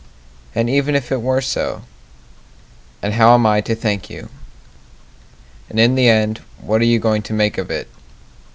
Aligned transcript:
And 0.55 0.67
even 0.67 0.95
if 0.95 1.11
it 1.11 1.21
were 1.21 1.41
so? 1.41 1.83
And 3.03 3.13
how 3.13 3.35
am 3.35 3.45
I 3.45 3.61
to 3.61 3.75
thank 3.75 4.09
you? 4.09 4.29
And 5.69 5.79
in 5.79 5.93
the 5.93 6.09
end, 6.09 6.41
what 6.59 6.81
are 6.81 6.85
you 6.85 6.97
going 6.97 7.21
to 7.21 7.33
make 7.33 7.59
of 7.59 7.69
it? 7.69 7.87